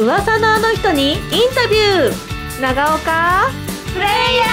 [0.00, 1.20] 噂のあの人にイン
[1.54, 2.62] タビュー。
[2.62, 3.50] 長岡。
[3.92, 4.08] プレイ
[4.38, 4.46] ヤ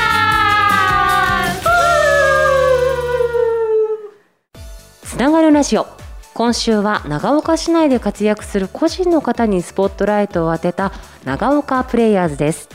[5.04, 5.88] つながるラジオ。
[6.34, 10.92] 今週は長岡市内で活躍する個人の方にスポットライトを当てた
[11.24, 12.68] 長岡プレイヤーズです。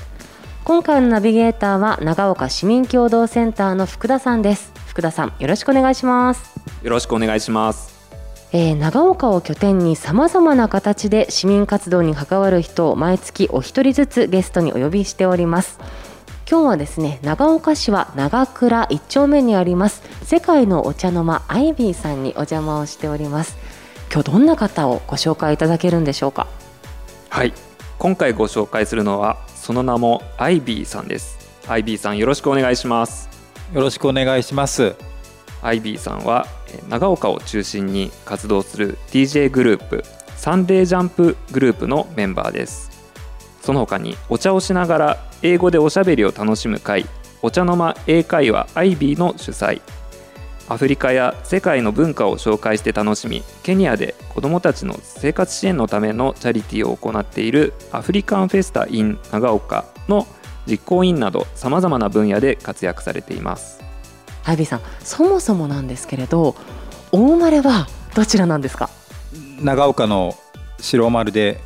[0.64, 4.72] 今回のナビゲーターは長岡市民共同センターの福田さんです。
[4.86, 6.54] 福田さんよろしくお願いします。
[6.82, 7.91] よろしくお願いします
[8.54, 15.78] えー、長岡を拠点にさまざまな形で市民活動に関わる人を毎月お一人ずつゲストにお呼びしております。
[16.50, 20.02] 今日はですね長岡市は長倉一丁目にあります。
[20.22, 23.56] 世界のお茶の間アイビーさんにお邪魔をしております。
[24.12, 26.46] 今日どんな方をご紹介いただけるんでしょうか？
[27.30, 27.54] はい。
[27.98, 31.38] 今回ご紹介するのはその名もアイビーさんです。
[31.68, 33.30] アイビーさんよろしくお願いします。
[33.72, 34.94] よろしくお願いします。
[35.62, 36.46] アイビーさんは
[36.88, 40.04] 長岡を中心に活動する DJ グループ
[40.36, 42.90] サンデージャンプグループのメンバーです。
[43.60, 47.06] その他にお茶をしながら英語でおしゃべりを楽しむ会
[47.42, 49.80] お茶の間英会話アイビーの主催。
[50.68, 60.26] アフリカや世界の文化を紹介して楽しみケニアで子どもたちの生活支援のためのチャリティーを行っているアフリカンフェスタ in 長岡の
[60.66, 63.81] 実行委員などさまざまな分野で活躍されています。
[64.44, 66.56] アイビーさんそもそもなんですけれど
[67.12, 68.90] お生まれはどちらなんですか？
[69.60, 70.34] 長岡の
[70.80, 71.60] 白丸で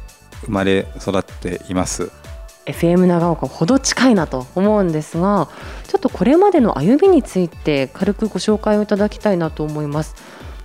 [0.45, 2.11] 生まれ育っています。
[2.67, 5.49] FM 長岡ほど近いなと思うんですが
[5.87, 10.17] ちょっとこれまでの歩みについて軽くご紹介をいただきたいなと思います。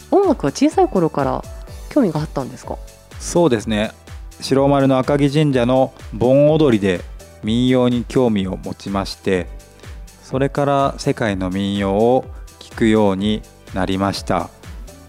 [0.10, 1.44] 音楽は小さい頃から
[1.90, 2.78] 興味があったんですか？
[3.20, 3.92] そうですね。
[4.42, 7.02] 白丸の赤城神社の盆踊りで
[7.44, 9.48] 民謡に興味を持ちまして
[10.32, 12.26] それから世界の民謡を
[12.60, 13.42] 聴くように
[13.74, 14.50] なりました。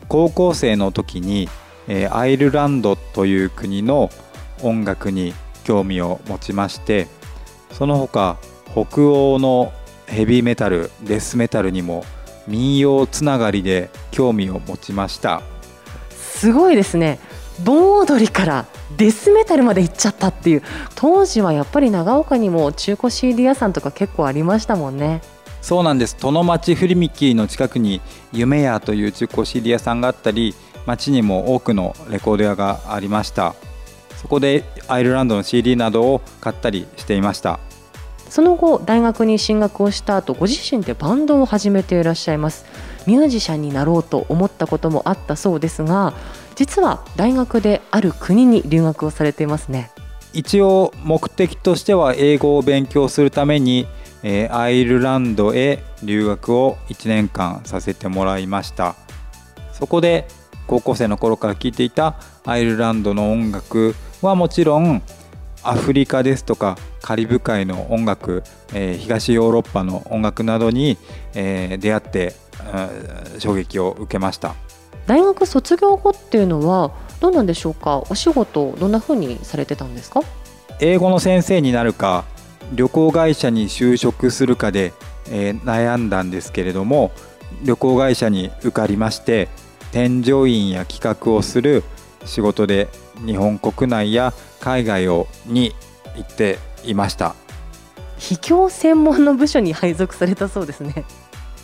[0.09, 1.49] 高校生の時に、
[1.88, 4.10] えアイルランドという国の
[4.62, 5.33] 音楽に
[5.65, 7.09] 興味を持ちまして
[7.72, 8.38] その他
[8.71, 9.72] 北欧の
[10.06, 12.04] ヘビーメタルデスメタルにも
[12.47, 15.43] 民謡つながりで興味を持ちました。
[16.10, 17.19] すごいですね。
[17.65, 18.66] 盆踊りから
[18.97, 20.62] デスメタルまで行っちゃったっていう。
[20.94, 25.22] 当時はやっぱり長岡にも中古 CD 屋さんとか結構ありましたもんね。
[25.60, 26.16] そうなんです。
[26.20, 28.00] 殿町フリミッキーの近くに
[28.32, 30.54] 夢屋という中古 CD 屋さんがあったり
[30.86, 33.54] 町にも多くのレコード屋がありました。
[34.16, 37.60] そこでアイルランドの CD などを買ったりしていました。
[38.28, 42.64] その後大学に進学をした後ご自身でバンドを始めていらっしゃいます。
[43.06, 46.14] ミュージシャンになろうと思ったこともあったそうですが
[46.55, 49.91] 実は大学である国に留学をされていますね。
[50.33, 53.87] 一応目的としては英語を勉強するために、
[54.23, 58.95] えー、アイルランドへ留学を1年間させてもらいました。
[59.73, 60.27] そこで
[60.67, 62.15] 高校生の頃から聴いていた
[62.45, 65.03] アイルランドの音楽はもちろん
[65.65, 68.43] アフリカですとかカリブ海の音楽、
[68.73, 70.97] えー、東ヨーロッパの音楽などに、
[71.34, 72.34] えー、出会って、
[73.34, 74.55] うん、衝撃を受けました。
[75.07, 78.03] 大学卒業後っていうのはどうなんでしょうか？
[78.11, 80.21] お仕事どんな風にされてたんですか？
[80.81, 82.25] 英語の先生になるか
[82.75, 84.93] 旅行会社に就職するかで、
[85.31, 87.13] えー、悩んだんですけれども
[87.65, 89.49] 旅行会社に受かりまして
[89.93, 91.84] 添乗員や企画をする
[92.25, 92.89] 仕事で
[93.27, 95.75] 日本国内や海外をに
[96.17, 97.34] 行っていました。
[98.19, 101.05] 秘境専門の部署に配属されたそうですね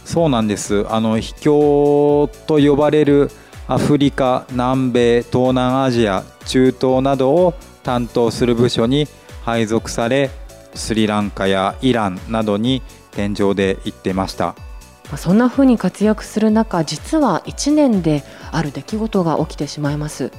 [0.08, 0.86] そうなんです。
[0.88, 3.30] あの秘境と呼ばれる
[3.66, 7.52] アフリカ南米東南アジア中東などを
[7.82, 9.06] 担当する部署に
[9.44, 10.30] 配属され
[10.74, 14.56] スリランカやイランなどに天井で行ってました。
[15.18, 20.32] そんな風に活躍する中実は1年である出来事が起きてしまいます。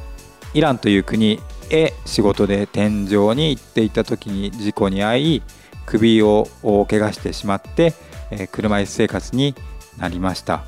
[0.56, 1.40] イランという国
[1.70, 5.44] へ仕事で天井に行っていた時に事故に遭い
[5.86, 6.48] 首を
[6.90, 7.94] 怪我してしまって
[8.32, 9.56] え車椅子生活に
[9.98, 10.64] なりました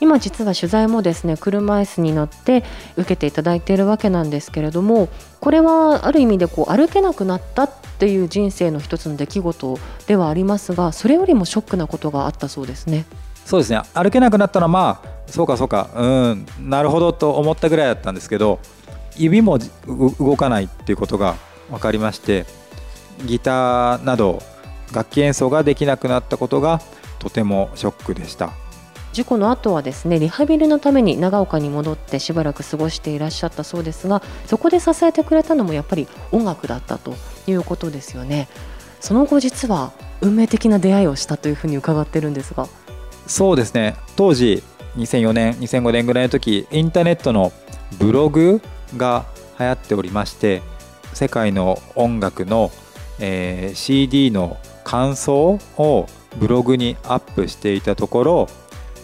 [0.00, 2.64] 今実は取材もですね車椅子に乗って
[2.96, 5.08] 受けていただいているわけなんですけれども
[5.40, 13.06] これはある意味でこう歩けなくなったっていう人生の一つの出来事ではありますがそれよりもショックなことがあったそうですね。
[13.44, 18.60] そうですね歩けなくなったのはまあそうかそうかうんなるほどと思ったぐらいだったんですけど
[19.16, 21.34] 指も動かないっていうことが
[21.70, 22.44] 分かりまして
[23.24, 24.42] ギターなど
[24.92, 26.80] 楽器演奏ができなくなったことが
[27.18, 28.50] とてもショックでした。
[29.12, 37.14] 事故の後はですねリハビリのために長岡に戻ってしばらく過ごしていらっしゃったそうですがそこで支えてくれたのもやっぱり音楽だったと
[37.46, 38.48] いうことですよね。
[39.00, 42.68] その後実は運命的な出会いをしたというふうに伺ってるんですが。
[43.26, 43.96] そうですね。
[44.16, 44.62] 当時
[44.96, 47.52] 2004年2005年ぐらいの時インターネットの
[47.98, 48.60] ブログ
[48.96, 49.26] が
[49.58, 50.62] 流行っておりまして
[51.14, 52.70] 世界の音楽の、
[53.18, 54.56] えー CD の
[54.88, 56.06] 感想を
[56.38, 58.48] ブログにアップしていたところ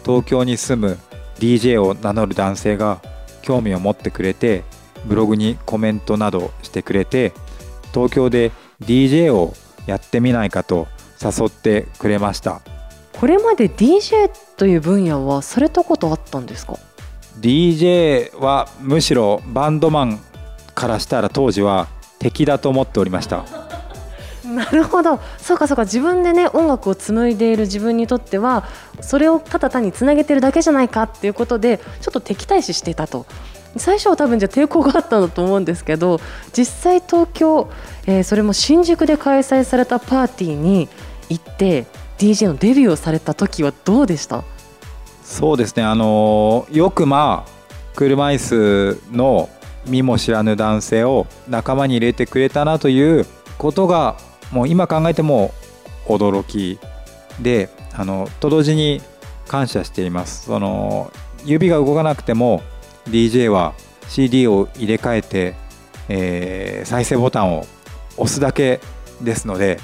[0.03, 0.99] 東京に住む
[1.39, 3.03] DJ を名乗る男性が
[3.43, 4.65] 興味を持ってくれて
[5.05, 7.35] ブログにコメントなどしてくれて
[7.93, 8.51] 東京で
[8.81, 9.53] DJ を
[9.85, 10.89] やってみないかと
[11.23, 12.63] 誘ってくれました。
[13.13, 16.79] これまで DJ という分野はされたことあったんですか
[17.41, 20.21] ？DJ はむしろバンドマン
[20.75, 21.89] からしたら当時は
[22.19, 23.64] 敵だと思っておりました
[24.55, 25.21] なるほど。
[25.39, 25.85] そうかそうか。
[25.85, 28.65] 自分でね音楽を紡いでいる自分にとっては
[29.01, 33.27] それをただ単につなげてるだけじゃないかっていうことでちょっと敵対視してたと。
[33.77, 36.21] 最初は多分じゃ抵抗があったんだと思うんですけど
[36.57, 37.69] 実際東京、
[38.07, 40.89] えーそれも新宿で開催されたパーティーに
[41.29, 41.87] 行って
[42.17, 44.45] DJ のデビューをされた時はどうでした？
[45.25, 45.83] そうですね。
[45.83, 47.51] あのーよくまあ
[47.97, 49.49] 車椅子の
[49.87, 53.27] 見も知らぬ男性を仲間に入れてくれたなという
[53.59, 54.17] ことが
[54.51, 55.53] もう今考えても
[56.07, 56.79] 驚き
[57.41, 59.01] であのと同時に
[59.49, 60.47] 感謝しています。
[60.47, 61.13] その
[61.45, 62.63] 指が動かなくても
[63.09, 63.75] DJ は
[64.09, 65.55] CD を入れ替えて、
[66.09, 67.67] えー再生ボタンを
[68.17, 68.81] 押すだけ
[69.23, 69.79] ですので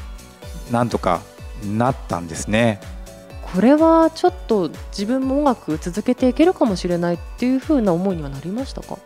[0.71, 1.21] なんとか
[1.65, 2.81] なったんですね。
[3.55, 8.99] これはちょっと自分も音楽続けていけるかもしれないっていう風な思いにはなりましたか？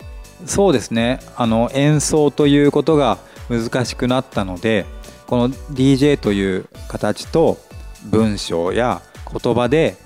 [0.45, 1.21] そうですね。
[1.37, 3.19] あの演奏ということが
[3.49, 4.85] 難しくなったので
[5.27, 7.59] この DJ という形と
[8.05, 9.97] 文章や言葉で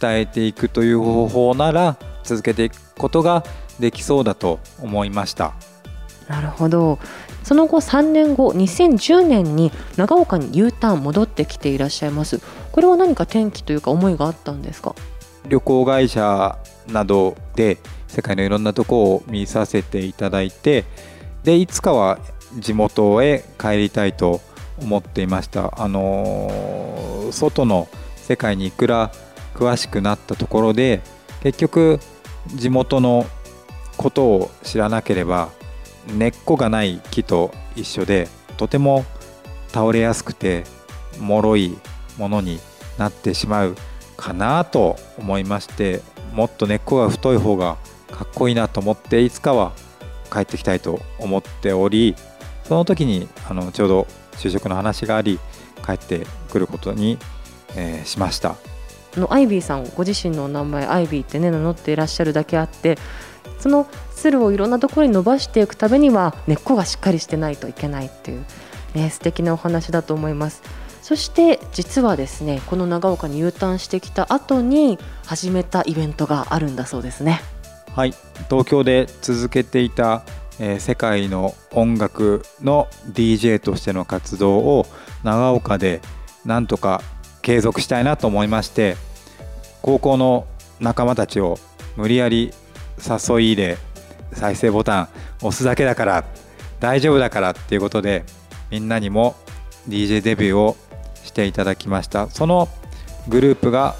[0.00, 3.44] 伝えていくという方法なら続けていくことが
[3.78, 5.54] できそうだと思いました。
[6.28, 6.98] なるほど。
[7.42, 12.40] その後3年後2010年に長岡に U ターン戻ってきていらっしゃいます。
[12.72, 14.94] これは何か転機というか思いがあったんですか？
[15.48, 17.78] 旅行会社などで
[18.08, 20.84] 世界のいろんなとこを見させていただいて
[21.42, 22.18] でいつかは
[22.58, 24.40] 地元へ帰りたいと
[24.78, 25.72] 思っていました。
[25.76, 29.12] あの外の世界にいくら
[29.54, 31.02] 詳しくなったところで
[31.42, 32.00] 結局
[32.46, 33.26] 地元の
[33.96, 35.50] ことを知らなければ
[36.06, 39.04] 根っこがない木と一緒でとても
[39.68, 40.64] 倒れやすくて
[41.18, 41.78] 脆い
[42.18, 42.58] ものに
[42.98, 43.76] なってしまう
[44.16, 46.00] かなと思いまして
[46.32, 47.76] もっと根っこが太い方が
[48.10, 49.72] かっこいいなと思っていつかは
[50.32, 52.14] 帰ってきたいと思っており
[52.64, 55.38] その時にあのちょうど就職の話があり
[55.84, 57.18] 帰ってくることに、
[57.76, 58.56] えーしました。
[59.16, 62.98] あのアイビーさんご自身のお名前アイビーってね名乗っていらっしゃるだけあって
[63.58, 68.44] その鶴をいろんなところに伸ばしていくためには根っこがしっかりしてないといけないっていう、
[68.94, 70.62] ね、素敵なお話だと思います。
[71.02, 77.42] そして実はですねこの長岡に U ターンしてきた後に始めたイベントがあるんだそうですね。
[77.94, 78.14] はい。
[78.50, 80.24] 東京で続けていた、
[80.58, 84.86] えー世界の音楽の DJ としての活動を
[85.22, 86.00] 長岡で
[86.44, 87.02] なんとか
[87.42, 88.96] 継続したいなと思いまして
[89.82, 90.46] 高校の
[90.80, 91.58] 仲間たちを
[91.96, 92.52] 無理やり
[92.98, 93.78] 誘い入れ
[94.32, 95.08] 再生ボタン
[95.38, 96.24] 押すだけだから
[96.80, 98.24] 大丈夫だからっていうことで
[98.70, 99.36] みんなにも
[99.88, 100.76] DJ デビューを
[101.22, 102.28] していただきました。
[102.30, 102.68] その
[103.28, 103.94] グループが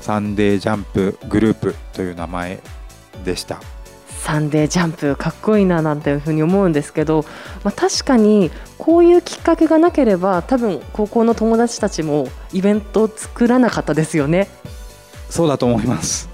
[0.00, 2.60] サンデージャンプグループという名前
[3.24, 3.60] でした。
[4.24, 7.26] サンデージャンプかっこいいななんていうふうに思うんですけど、
[7.62, 14.48] まあ、確かにこういうきっかけがなければ多分高校の友達たちもイベントを作らなかったですよね。
[15.28, 16.30] そうだと思います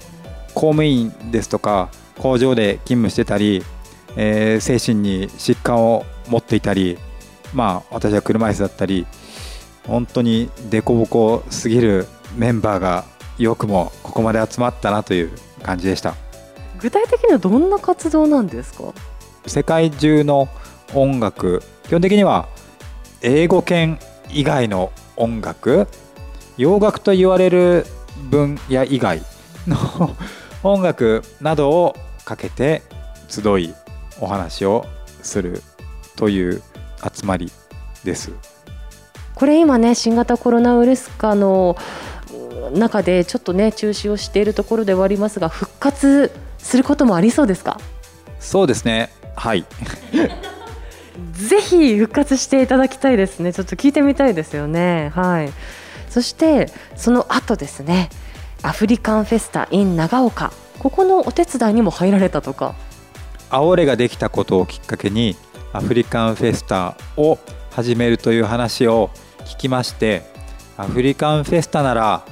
[0.53, 3.63] 公務員ですとか工場で勤務してたり、
[4.15, 6.97] えー精神に疾患を持っていたり
[7.53, 9.05] まあ私は車椅子だったり
[9.85, 12.07] 本当に凸凹すぎる
[12.37, 13.03] メンバーが
[13.37, 15.31] よくもここまで集まったなという
[15.63, 16.15] 感じでした
[16.81, 18.93] 具体的にはどんな活動なんですか？
[19.45, 20.49] 世界中の
[20.93, 22.47] 音楽基本的には
[23.21, 25.87] 英語圏以外の音楽
[26.57, 27.85] 洋楽と言われる
[28.29, 29.21] 分野以外
[29.67, 30.15] の
[30.63, 31.95] 音楽などを
[32.25, 32.81] かけて
[33.27, 33.73] 集い
[34.19, 34.85] お話を
[35.21, 35.61] する
[36.15, 36.61] という
[37.13, 37.51] 集まり
[38.03, 38.31] です。
[39.35, 41.75] これ今ね新型コロナウイルス禍の
[42.71, 47.79] うん中でちょっとね中止をしているところではありますが復活することもありそうですか？
[48.39, 49.09] そうですね。
[49.35, 49.65] はい。
[51.33, 53.53] ぜひ復活していただきたいですね。
[53.53, 55.11] ちょっと聞いてみたいですよね。
[55.15, 55.51] はい。
[56.09, 58.09] そしてその後ですね。
[58.63, 60.51] アフリカンフェスタ in 長岡。
[60.79, 62.75] ここのお手伝いにも入られたとか？
[63.49, 65.35] アオレができたことをきっかけに
[65.73, 67.37] アフリカンフェスタを
[67.71, 69.09] 始めるという話を
[69.45, 70.23] 聞きまして
[70.77, 72.23] アフリカンフェスタなら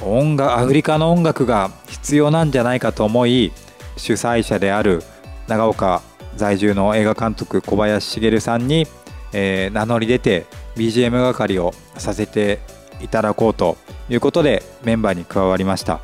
[0.00, 3.52] 音楽アフリカの音楽が必要なんじゃないかと思い
[3.96, 5.02] 主催者である
[5.48, 6.02] 長岡
[6.36, 8.86] 在住の映画監督小林茂さんに、
[9.32, 10.46] えー名乗り出て
[10.76, 12.60] BGM 係をさせて
[13.00, 13.76] いただこうと
[14.08, 16.00] いうことでメンバーに加わりました。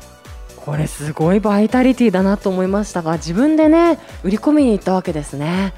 [0.57, 5.73] これすごいバイタリティだなと思いましたが自分でね売り込みに行ったわけですね。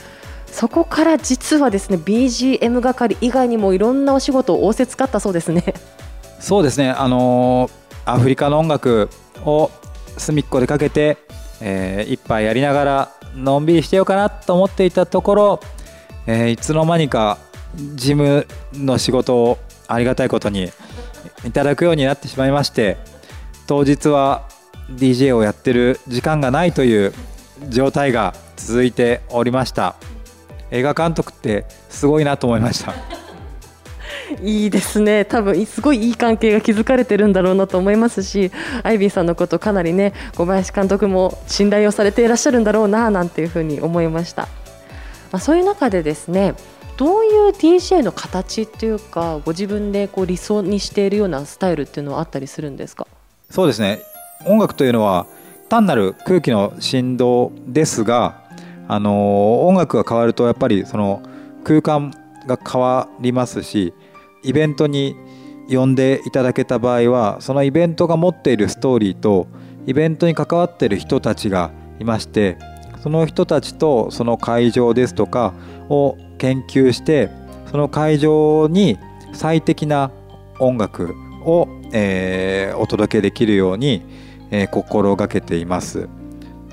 [0.47, 5.73] そこから実はですね BGM 係以外にもいろんなお仕事を仰せつかったそうですね。
[6.39, 6.89] そうですね。
[6.89, 9.09] あのーアフリカの音楽
[9.45, 9.69] を
[10.17, 11.17] 隅っこでかけて、
[11.61, 15.59] えー一杯やりながらのんびりしてようかなと思っていたところ、
[16.27, 17.37] えーいつの間にか
[17.95, 20.71] 事務の仕事をありがたいことに
[21.45, 22.97] いただくようになってしまいまして
[23.67, 24.47] 当日は
[24.89, 27.13] DJ をやってる時間がないという
[27.69, 29.95] 状態が続いておりました。
[30.71, 33.20] 映画監督ってすごいなと思いました。
[34.43, 35.25] いいですね。
[35.25, 38.51] 多分すごいいい関係が築かれてるんだろうなと思いますし
[38.83, 44.43] アイビーさんのことかなりね小林監督も信頼をされていらっしゃるんだろうななんていうふうに思いました、
[45.31, 46.55] まあ、そういう中でですね
[46.97, 53.07] どういう DJ の形っていうかご自分でこう理想にしているようなスタイルっていうのはあったりするんですか？
[53.49, 53.99] そうですね。
[54.45, 55.25] 音楽というのは
[55.69, 58.43] 単なる空気の振動ですが、
[58.87, 61.21] あの音楽が変わるとやっぱりその
[61.63, 62.13] 空間
[62.45, 63.93] が変わりますし
[64.43, 65.15] イベントに
[65.69, 69.47] 呼んでいただけた場合はそのイベントが持っているストーリーと
[69.85, 72.57] イベントに関わっている人たちがいまして
[73.01, 75.53] その人たちとその会場ですとか
[75.89, 77.29] を研究して
[77.71, 78.97] その会場に
[79.33, 80.11] 最適な
[80.59, 84.01] 音楽を、えーお届けできるように、
[84.51, 86.07] えー心がけています。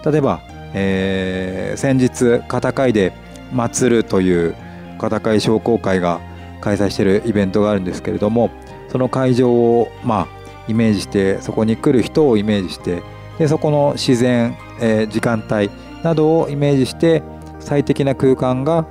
[0.04, 0.40] 例えば、
[0.75, 3.12] えー先日片貝で
[3.52, 4.54] 「祭る」という
[4.98, 6.20] 片貝商工会が
[6.60, 8.50] 開催しているイベントがあるんですけれども
[8.88, 10.28] その会場をまあ
[10.68, 13.02] イメージしてそこに来る人をイメージして
[13.38, 15.70] でそこの自然、えー時間帯
[16.02, 17.22] などをイメージして
[17.58, 18.86] 最適な空間が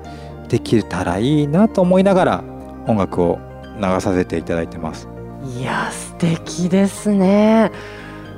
[0.50, 2.44] できたらいいなと思いながら
[2.88, 3.40] 音楽を
[3.78, 5.08] 流させていただいてます。
[5.56, 7.72] いや素敵ですね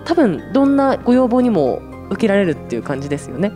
[0.06, 3.52] 多分どんなご要望にも受けられるっていう感じですよね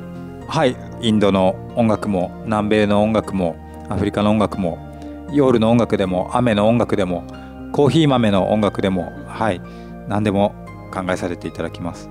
[0.47, 3.55] はいインドの音楽も南米の音楽も
[3.89, 4.92] アフリカの音楽も
[5.33, 7.23] 夜の音楽でも雨の音楽でも
[7.71, 9.61] コーヒー豆の音楽でもはい
[10.07, 10.53] 何でも
[10.93, 12.09] 考えさせていただきます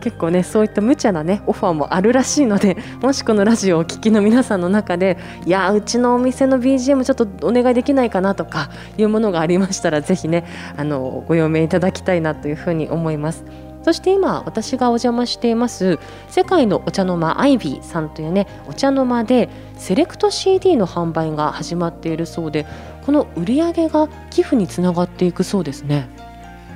[0.00, 5.16] 結構ねそういった無茶なねオファーもあるらしいので もしこのラジオをお聞きの皆さんの中で
[5.46, 8.68] いやうちのお店の BGM ちょっとお願いできないかなとか
[8.98, 10.44] いうものがありましたらぜひね
[10.76, 13.44] あのご用命いただきたいなというふうに思います。
[13.84, 15.98] そして今私がお邪魔しています
[16.28, 22.66] 世界のお茶の間アイビーさんというねお茶の間でセレクト CD の販売が始まっているそうで
[23.04, 26.08] この売り上げが寄付につながっていくそうですね。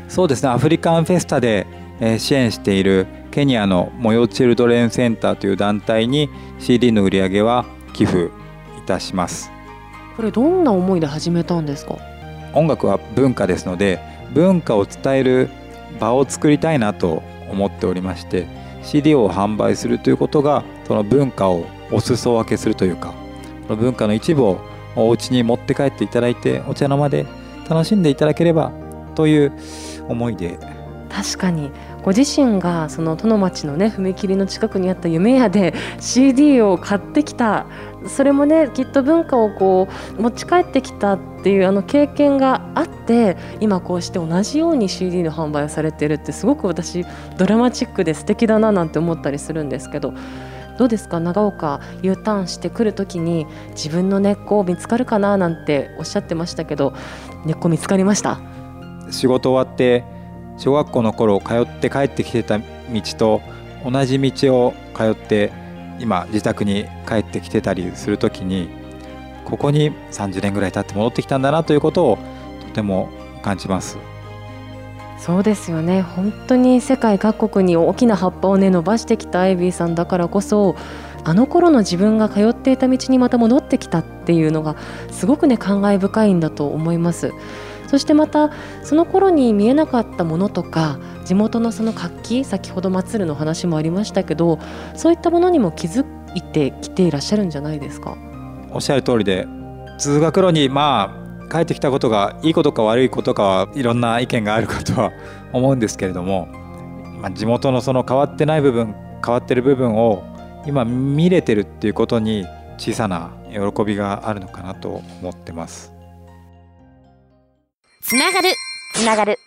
[0.08, 0.50] そうですね。
[0.50, 1.66] アフリカンフェスタで、
[2.00, 9.50] えー支援しているケニアのモヨチルドレンセンターという団体に CD の売り上げは寄付いたします。
[10.16, 11.96] これどんな思いで始めたんですか？
[12.54, 13.98] 音楽は文化ですので
[14.34, 15.48] 文化を伝える
[16.00, 18.46] 場を作りたいなと思っておりまして
[18.82, 23.14] CD を販売するということがその文化をお裾分けするというか
[23.66, 24.60] その文化の一部を
[24.96, 27.26] お家に持って帰っていただいてお茶の間で
[27.68, 28.72] 楽しんでいただければ
[29.14, 29.52] という
[30.08, 30.58] 思いで。
[31.10, 31.70] 確かに。
[32.04, 37.66] ご自身がその殿町のね踏切の近くにあった夢屋で CD を買ってきた。
[38.06, 39.88] それもねきっと文化をこ
[40.18, 47.04] う持ち帰ってきたっていうあの経験があって今こうして同じように CD の販売をされてるってすごく私
[47.36, 50.14] ドラマチックで素敵だななんて思ったりするんですけど
[50.78, 51.18] どうですか？
[51.18, 56.94] 長岡 U ターンしてくる時に自分の根っこ見つかるかななんておっしゃってましたけど
[57.44, 58.38] 根っこ見つかりました？
[59.10, 60.04] 仕事終わって
[60.58, 62.64] 小学校の頃通って帰ってきてた道
[63.16, 63.40] と
[63.84, 65.52] 同じ道を通って
[66.00, 68.68] 今自宅に帰ってきてたりする時に
[69.44, 72.18] ここに30年ぐらい経って戻ってきたんだなということを
[72.60, 73.08] とても
[73.42, 73.98] 感じます。
[75.18, 76.02] そうですよね。
[76.02, 80.76] 本当に世界各国に大きな葉っぱをね伸ばしてきたアイビーさんだからこそ
[81.24, 84.76] あの頃の自分が通っていた道にまた戻ってきたっていうのが
[85.10, 87.32] すごくね感慨深いんだと思います。
[87.88, 88.50] そしてまた
[88.84, 94.58] その頃に見えなかったものとか地元のその活気先ほど祭るの話もありましたけど
[94.94, 96.04] そういったものにも気づ
[96.34, 98.16] いてきていらっしゃるんじゃないですか？
[98.70, 99.48] おっしゃる通りで
[99.98, 101.14] 通学路にま
[101.48, 105.12] あ帰ってきたことがいいことか悪いことかはいろんな意見があるかとは
[105.52, 106.46] 思うんですけれども、
[107.22, 110.22] まあ、地元のその変わってない部分変わってる部分を
[110.66, 112.44] 今見れてるっていうことに
[112.76, 115.97] 小さな喜びがあるのかなと思ってます。
[118.08, 118.48] つながる。
[118.94, 119.38] つながる。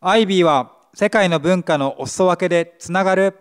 [0.00, 3.36] アイビーは世界の文化のお裾分けでつながる。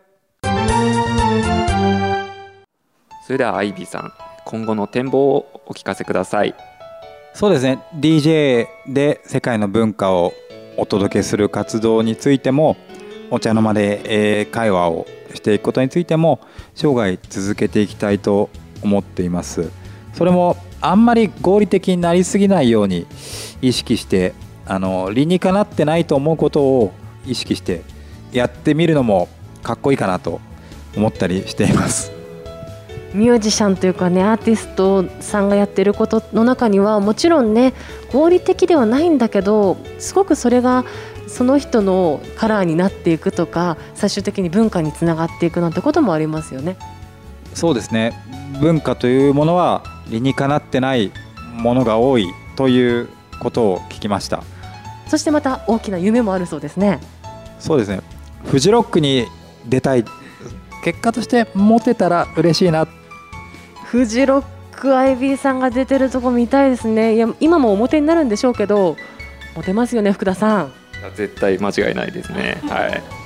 [3.28, 4.12] それではアイビーさん
[4.46, 6.56] 今後の展望をお聞かせください。
[7.36, 7.78] そうですね。
[7.94, 10.34] DJ で世界の文化を
[10.78, 12.76] お届けする活動についても
[13.30, 16.40] お茶の間で、えー会話をしていくことについても
[16.74, 18.50] 生涯続けていきたいと
[18.82, 19.70] 思っています
[20.20, 23.08] それもあんまり合理的になりすぎないように
[23.62, 24.34] 意識して
[24.66, 26.92] あの理にかなってないと思うことを
[27.26, 27.84] 意識して
[28.34, 29.30] やってみるのも
[29.64, 30.42] かっこいいかなと
[30.98, 32.12] 思ったりしています
[33.14, 37.74] ミュージシャンというかねアーティストさんがやってることの中にはもちろんね
[38.12, 40.84] 合理的ではないんだけどすごくそれが
[41.28, 46.76] その人のカラーになっていくとか最終的に文化につながっていくなんてこともありますよね。
[47.54, 48.14] そうですね
[48.60, 51.12] 文化というものは理にかなってない
[51.54, 54.44] ものが多いということを聞きました
[55.08, 57.00] そしてまた大きな夢もあるそうですね。
[57.60, 58.02] そうですね
[58.46, 59.26] フジロックに
[59.68, 60.06] 出たい
[60.84, 62.88] 結果としてモテたら嬉しいな
[63.86, 67.16] フジロック IB さんが出てるとこ見たいですね。
[67.16, 68.96] いや今も表になるんでしょうけど、
[69.56, 70.72] モテますよね福田さん。
[71.16, 73.19] 絶対間違いないですねはい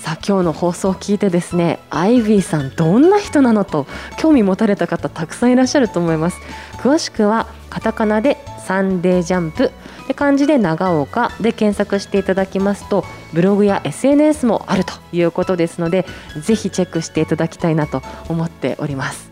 [0.00, 3.86] さあ今日の放送を聞いてですねアイビーさんどんな人なのと
[4.18, 6.38] 興味持たれた方たくさんいらっしゃると思います。
[6.78, 9.70] 詳しくはカタカナでサンデージャンプ
[10.08, 13.04] で漢字で長岡で検索していただきますと
[13.34, 16.06] ブログや SNS もあるということですので
[16.40, 19.30] ぜひチェックしていただきたいなと思っております。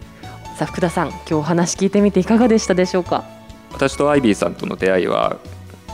[0.59, 3.25] さあ福田さん今日お話聞いてみていかがでしたでしょうか？
[3.73, 5.39] 私とアイビーさんとの出会いは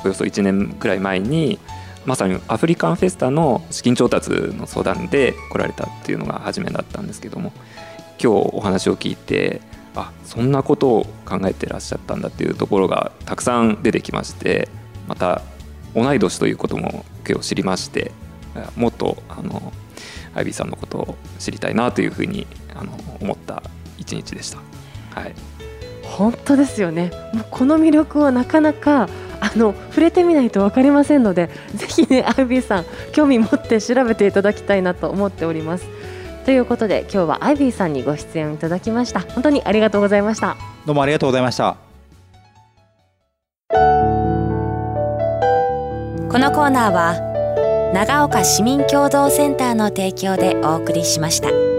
[0.05, 1.61] およそ1年くらい前に
[2.07, 7.53] まさにアフリカンフェスタの資金調達の相談で来られたっていうのが初めだったんですけども
[8.23, 9.61] 今日お話を聞いて
[9.97, 14.69] あそんなことを考えてらっしゃったんだっていうところがたくさん出てきまして
[15.07, 15.43] また
[15.95, 18.13] 同い年ということも今日知りまして
[18.77, 19.73] もっとあの
[20.35, 23.63] アイビーさんのことを知りたいなというふうにあの思った
[23.99, 24.59] 一日でした。
[25.21, 25.35] はい
[26.03, 29.09] 本当ですよねもうこの魅力はなかなか
[29.55, 35.87] あの触れてみないと分かりませんのでぜひねアイビーさん興味持って調べていただきたいなと思っております。
[36.45, 39.21] ということで今日はアイビーさんにご出演いただきました。
[39.21, 40.57] 本当にありがとうございました。
[40.85, 41.77] どうもありがとうございました。
[46.35, 51.74] このコーナーは長岡市民共同センターの提供でお送りしました。